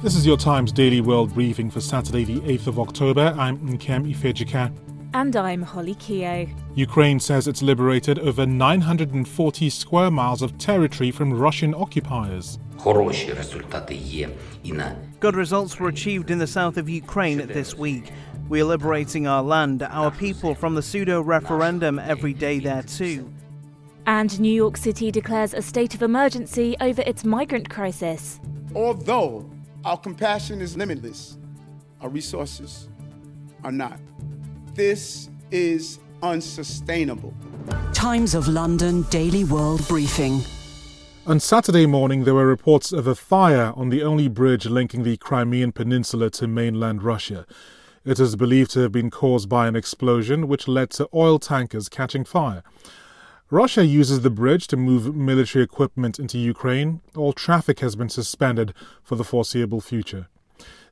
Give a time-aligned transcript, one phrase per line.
[0.00, 3.34] This is your Times Daily World Briefing for Saturday, the 8th of October.
[3.36, 4.72] I'm Nkem Ifejika.
[5.12, 6.46] And I'm Holly Keogh.
[6.76, 12.60] Ukraine says it's liberated over 940 square miles of territory from Russian occupiers.
[15.18, 18.12] Good results were achieved in the south of Ukraine this week.
[18.48, 23.28] We're liberating our land, our people from the pseudo referendum every day there too.
[24.06, 28.38] And New York City declares a state of emergency over its migrant crisis.
[28.76, 29.50] Although
[29.84, 31.38] our compassion is limitless,
[32.00, 32.88] our resources
[33.64, 33.98] are not.
[34.74, 37.34] This is unsustainable.
[37.92, 40.40] Times of London Daily World Briefing.
[41.26, 45.16] On Saturday morning, there were reports of a fire on the only bridge linking the
[45.18, 47.46] Crimean Peninsula to mainland Russia.
[48.04, 51.88] It is believed to have been caused by an explosion which led to oil tankers
[51.88, 52.62] catching fire.
[53.50, 57.00] Russia uses the bridge to move military equipment into Ukraine.
[57.16, 60.28] All traffic has been suspended for the foreseeable future.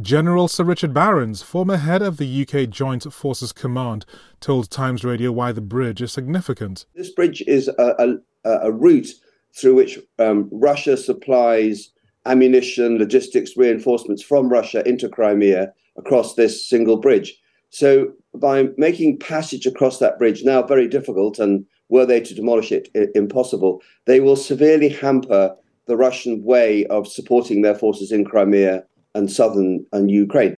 [0.00, 4.06] General Sir Richard Barrons, former head of the UK Joint Forces Command,
[4.40, 6.86] told Times Radio why the bridge is significant.
[6.94, 9.08] This bridge is a, a, a route
[9.54, 11.90] through which um, Russia supplies
[12.24, 17.38] ammunition, logistics, reinforcements from Russia into Crimea across this single bridge.
[17.68, 22.72] So, by making passage across that bridge now very difficult and were they to demolish
[22.72, 25.56] it, impossible, they will severely hamper
[25.86, 28.84] the Russian way of supporting their forces in Crimea
[29.14, 30.54] and southern and Ukraine.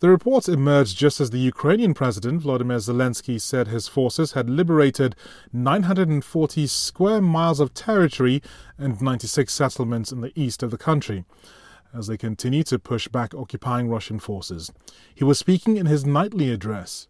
[0.00, 5.16] The reports emerged just as the Ukrainian president, Volodymyr Zelensky, said his forces had liberated
[5.52, 8.42] 940 square miles of territory
[8.76, 11.24] and 96 settlements in the east of the country
[11.94, 14.72] as they continue to push back occupying Russian forces.
[15.14, 17.08] He was speaking in his nightly address.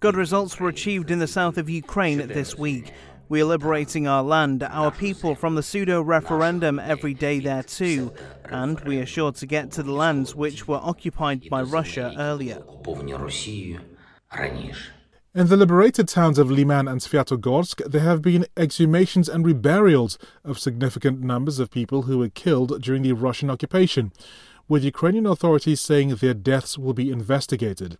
[0.00, 2.92] Good results were achieved in the south of Ukraine this week.
[3.28, 8.12] We are liberating our land, our people from the pseudo referendum every day there too,
[8.46, 12.64] and we are sure to get to the lands which were occupied by Russia earlier.
[15.34, 20.58] In the liberated towns of Liman and Sviatogorsk, there have been exhumations and reburials of
[20.58, 24.12] significant numbers of people who were killed during the Russian occupation,
[24.68, 27.98] with Ukrainian authorities saying their deaths will be investigated.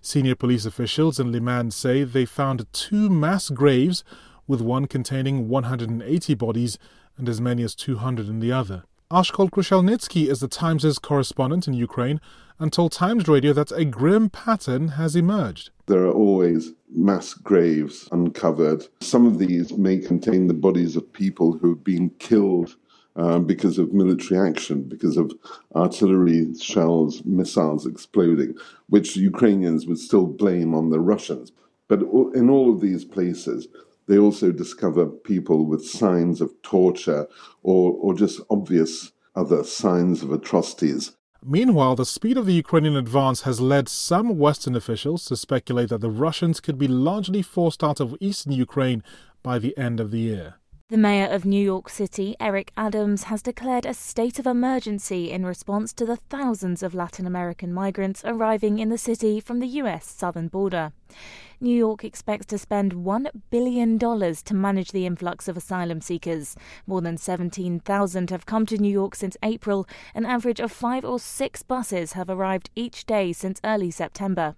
[0.00, 4.04] Senior police officials in Liman say they found two mass graves
[4.46, 6.78] with one containing 180 bodies
[7.16, 8.84] and as many as 200 in the other.
[9.10, 12.20] Askold Krushelnycky is the Times' correspondent in Ukraine
[12.58, 15.70] and told Times Radio that a grim pattern has emerged.
[15.86, 18.86] There are always mass graves uncovered.
[19.00, 22.76] Some of these may contain the bodies of people who have been killed
[23.16, 25.32] um, because of military action, because of
[25.74, 28.54] artillery shells, missiles exploding,
[28.88, 31.52] which Ukrainians would still blame on the Russians.
[31.88, 32.00] But
[32.34, 33.68] in all of these places,
[34.06, 37.26] they also discover people with signs of torture
[37.62, 41.12] or, or just obvious other signs of atrocities.
[41.46, 46.00] Meanwhile, the speed of the Ukrainian advance has led some Western officials to speculate that
[46.00, 49.02] the Russians could be largely forced out of eastern Ukraine
[49.42, 50.54] by the end of the year.
[50.94, 55.44] The mayor of New York City, Eric Adams, has declared a state of emergency in
[55.44, 60.06] response to the thousands of Latin American migrants arriving in the city from the U.S.
[60.06, 60.92] southern border.
[61.60, 66.56] New York expects to spend $1 billion to manage the influx of asylum seekers.
[66.86, 69.86] More than 17,000 have come to New York since April.
[70.14, 74.56] An average of five or six buses have arrived each day since early September.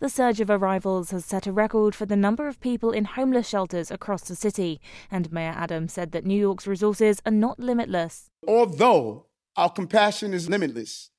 [0.00, 3.48] The surge of arrivals has set a record for the number of people in homeless
[3.48, 8.30] shelters across the city, and Mayor Adams said that New York's resources are not limitless.
[8.46, 9.26] Although
[9.56, 11.10] our compassion is limitless,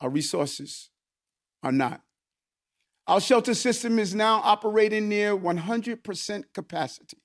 [0.00, 0.90] our resources
[1.62, 2.02] are not.
[3.10, 7.18] Our shelter system is now operating near 100% capacity.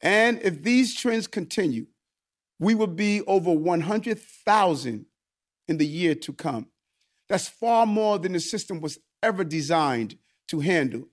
[0.00, 1.86] And if these trends continue,
[2.60, 5.06] we will be over 100,000
[5.66, 6.68] in the year to come.
[7.28, 10.16] That's far more than the system was ever designed
[10.46, 11.08] to handle.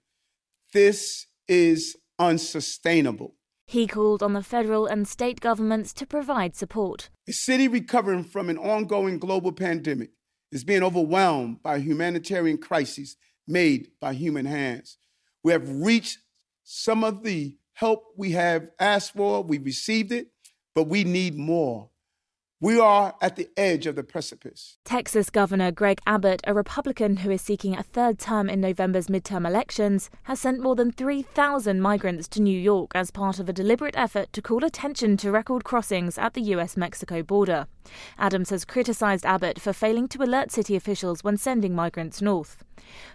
[0.76, 3.34] This is unsustainable.
[3.66, 7.10] He called on the federal and state governments to provide support.
[7.28, 10.12] A city recovering from an ongoing global pandemic
[10.52, 13.18] is being overwhelmed by humanitarian crises
[13.48, 14.98] made by human hands.
[15.44, 16.20] We have reached
[16.64, 20.28] some of the help we have asked for, we received it,
[20.76, 21.90] but we need more.
[22.60, 24.80] We are at the edge of the precipice.
[24.84, 29.46] Texas Governor Greg Abbott, a Republican who is seeking a third term in November's midterm
[29.46, 33.96] elections, has sent more than 3,000 migrants to New York as part of a deliberate
[33.96, 37.68] effort to call attention to record crossings at the US Mexico border.
[38.18, 42.64] Adams has criticized Abbott for failing to alert city officials when sending migrants north.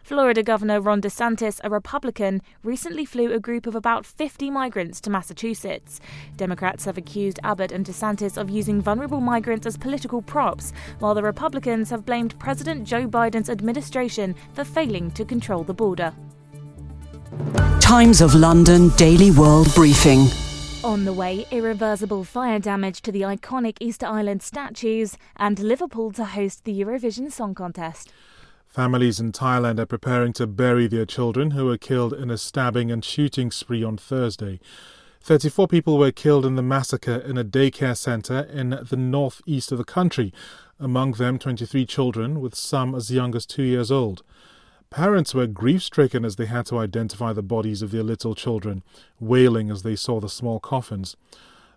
[0.03, 5.11] Florida Governor Ron DeSantis, a Republican, recently flew a group of about 50 migrants to
[5.11, 6.01] Massachusetts.
[6.37, 11.23] Democrats have accused Abbott and DeSantis of using vulnerable migrants as political props, while the
[11.23, 16.13] Republicans have blamed President Joe Biden's administration for failing to control the border.
[17.81, 20.27] Times of London Daily World Briefing.
[20.93, 26.27] On the way, irreversible fire damage to the iconic Easter Island statues, and Liverpool to
[26.27, 28.13] host the Eurovision Song Contest.
[28.67, 32.91] Families in Thailand are preparing to bury their children who were killed in a stabbing
[32.91, 34.61] and shooting spree on Thursday.
[35.23, 39.79] 34 people were killed in the massacre in a daycare centre in the northeast of
[39.79, 40.31] the country,
[40.79, 44.23] among them 23 children, with some as young as two years old.
[44.93, 48.83] Parents were grief stricken as they had to identify the bodies of their little children,
[49.19, 51.17] wailing as they saw the small coffins.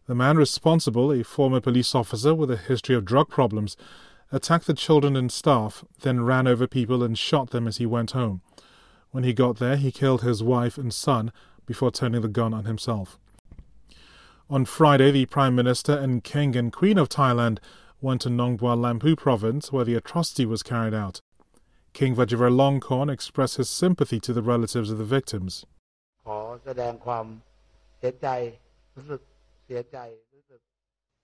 [0.06, 3.78] The man responsible, a former police officer with a history of drug problems,
[4.34, 8.12] attacked the children and staff, then ran over people and shot them as he went
[8.12, 8.42] home.
[9.12, 11.32] When he got there, he killed his wife and son
[11.66, 13.18] before turning the gun on himself.
[14.50, 17.60] On Friday, the Prime Minister and King and Queen of Thailand
[18.02, 21.22] went to Nong Bua Lamphu province where the atrocity was carried out.
[21.96, 25.66] King Vajiralongkorn expressed his sympathy to the relatives of the victims.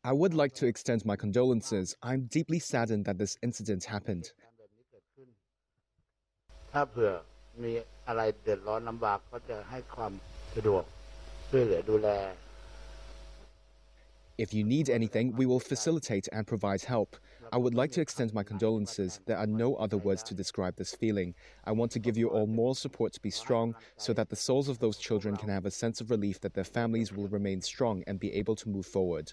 [0.05, 1.97] I would like to extend my condolences.
[2.01, 4.31] I'm deeply saddened that this incident happened.
[14.41, 17.15] If you need anything, we will facilitate and provide help.
[17.53, 19.19] I would like to extend my condolences.
[19.27, 21.35] There are no other words to describe this feeling.
[21.63, 24.67] I want to give you all moral support to be strong so that the souls
[24.67, 28.03] of those children can have a sense of relief that their families will remain strong
[28.07, 29.31] and be able to move forward.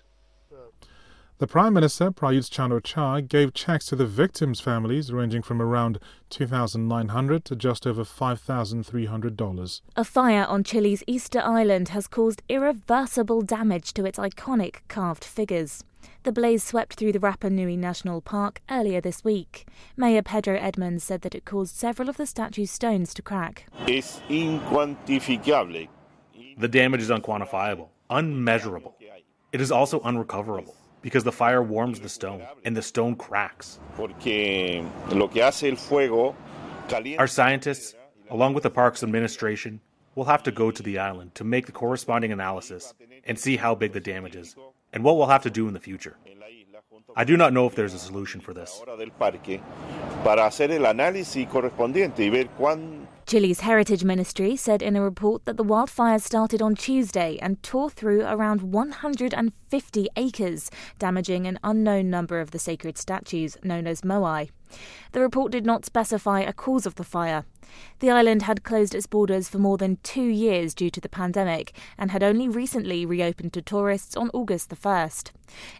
[1.38, 6.00] The Prime Minister, Prayut Chan-o-cha, gave checks to the victims' families ranging from around
[6.30, 9.80] 2,900 to just over $5,300.
[9.94, 15.84] A fire on Chile's Easter Island has caused irreversible damage to its iconic carved figures.
[16.24, 19.68] The blaze swept through the Rapa Nui National Park earlier this week.
[19.96, 23.66] Mayor Pedro Edmunds said that it caused several of the statue's stones to crack.
[23.86, 25.86] Es incuantificable.
[26.58, 28.96] The damage is unquantifiable, unmeasurable.
[29.52, 33.78] It is also unrecoverable because the fire warms the stone and the stone cracks.
[37.18, 37.94] Our scientists,
[38.30, 39.80] along with the park's administration,
[40.14, 43.74] will have to go to the island to make the corresponding analysis and see how
[43.74, 44.56] big the damage is
[44.92, 46.16] and what we'll have to do in the future.
[47.16, 48.80] I do not know if there's a solution for this.
[53.28, 57.90] Chile's Heritage Ministry said in a report that the wildfires started on Tuesday and tore
[57.90, 64.48] through around 150 acres, damaging an unknown number of the sacred statues known as moai.
[65.12, 67.44] The report did not specify a cause of the fire.
[68.00, 71.72] The island had closed its borders for more than two years due to the pandemic
[71.96, 75.32] and had only recently reopened to tourists on August the 1st.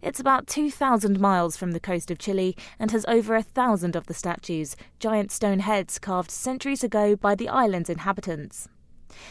[0.03, 4.07] It's about 2,000 miles from the coast of Chile and has over a thousand of
[4.07, 8.69] the statues, giant stone heads carved centuries ago by the island's inhabitants.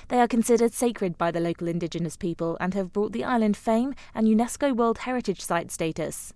[0.08, 3.94] They are considered sacred by the local indigenous people and have brought the island fame
[4.14, 6.34] and UNESCO World Heritage Site status.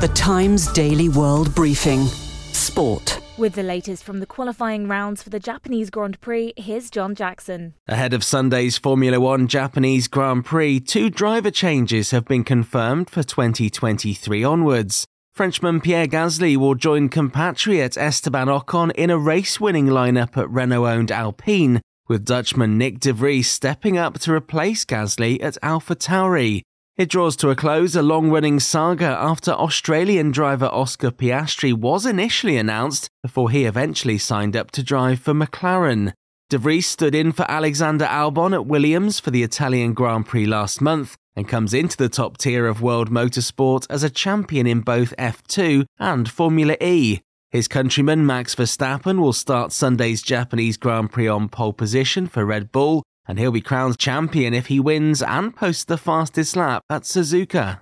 [0.00, 2.06] The Times Daily World Briefing.
[2.52, 3.20] Sport.
[3.36, 7.74] With the latest from the qualifying rounds for the Japanese Grand Prix, here's John Jackson.
[7.86, 13.22] Ahead of Sunday's Formula One Japanese Grand Prix, two driver changes have been confirmed for
[13.22, 15.06] 2023 onwards.
[15.34, 20.86] Frenchman Pierre Gasly will join compatriot Esteban Ocon in a race winning lineup at Renault
[20.86, 26.62] owned Alpine, with Dutchman Nick de Vries stepping up to replace Gasly at AlphaTauri.
[26.98, 32.04] It draws to a close a long running saga after Australian driver Oscar Piastri was
[32.04, 36.12] initially announced before he eventually signed up to drive for McLaren.
[36.50, 40.80] De Vries stood in for Alexander Albon at Williams for the Italian Grand Prix last
[40.80, 45.14] month and comes into the top tier of world motorsport as a champion in both
[45.18, 47.20] F2 and Formula E.
[47.52, 52.72] His countryman Max Verstappen will start Sunday's Japanese Grand Prix on pole position for Red
[52.72, 57.02] Bull and he'll be crowned champion if he wins and posts the fastest lap at
[57.02, 57.80] Suzuka.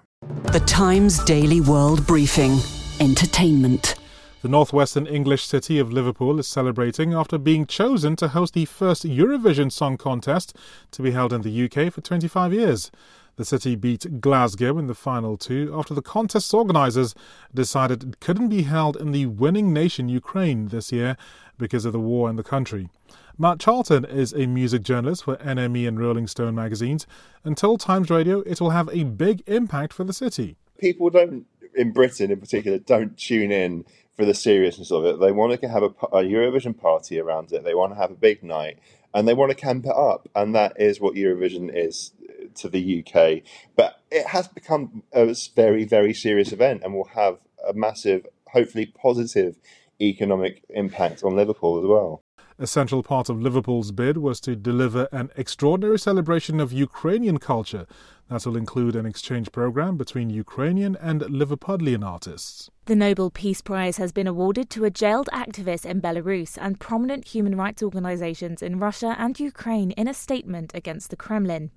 [0.53, 2.59] The Times Daily World Briefing.
[2.99, 3.95] Entertainment.
[4.43, 9.05] The northwestern English city of Liverpool is celebrating after being chosen to host the first
[9.05, 10.57] Eurovision Song Contest
[10.91, 12.91] to be held in the UK for 25 years.
[13.37, 17.15] The city beat Glasgow in the final two after the contest's organisers
[17.55, 21.19] decided it couldn't be held in the winning nation Ukraine this year
[21.59, 22.89] because of the war in the country.
[23.37, 27.07] Matt Charlton is a music journalist for NME and Rolling Stone magazines
[27.45, 30.57] and told Times Radio it will have a big impact for the city.
[30.79, 33.85] People don't, in Britain in particular, don't tune in
[34.17, 35.21] for the seriousness of it.
[35.21, 37.65] They want to have a, a, Eurovision party around it.
[37.65, 38.79] They want to have a big night,
[39.13, 40.27] and they want to camp it up.
[40.35, 42.13] And that is what Eurovision is
[42.57, 43.43] to the UK.
[43.77, 48.87] But it has become a very, very serious event, and will have a massive, hopefully
[48.87, 49.57] positive
[50.01, 52.23] economic impact on Liverpool as well.
[52.59, 57.87] A central part of Liverpool's bid was to deliver an extraordinary celebration of Ukrainian culture
[58.29, 62.71] that will include an exchange program between Ukrainian and Liverpudlian artists.
[62.87, 67.29] The Nobel Peace Prize has been awarded to a jailed activist in Belarus and prominent
[67.29, 71.71] human rights organizations in Russia and Ukraine in a statement against the Kremlin.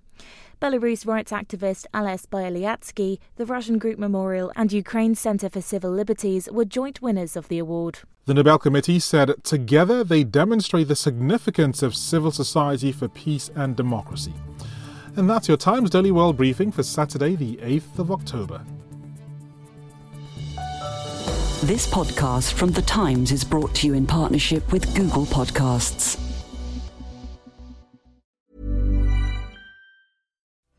[0.62, 6.50] Belarus rights activist Ales Bialyatsky, the Russian Group Memorial, and Ukraine's Center for Civil Liberties
[6.52, 8.00] were joint winners of the award.
[8.26, 13.76] The Nobel Committee said together they demonstrate the significance of civil society for peace and
[13.76, 14.34] democracy.
[15.16, 18.62] And that's your Times Daily World Briefing for Saturday, the 8th of October.
[21.64, 26.29] This podcast from The Times is brought to you in partnership with Google Podcasts.